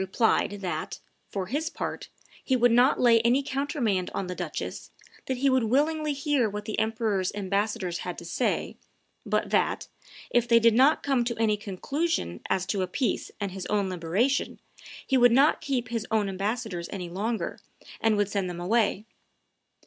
[0.01, 0.99] replied that,
[1.29, 2.09] for his part,
[2.43, 4.89] "he would not lay any countermand on the duchess,
[5.27, 8.75] that he would willingly hear what the emperor's ambassadors had to say,
[9.27, 9.87] but that,
[10.31, 13.89] if they did not come to any conclusion as to a peace and his own
[13.89, 14.59] liberation,
[15.05, 17.59] he would not keep his own ambassadors any longer,
[17.99, 19.05] and would send them away."